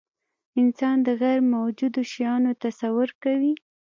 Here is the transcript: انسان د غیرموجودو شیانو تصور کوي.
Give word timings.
انسان 0.61 0.97
د 1.07 1.07
غیرموجودو 1.21 1.99
شیانو 2.11 2.51
تصور 2.63 3.09
کوي. 3.23 3.53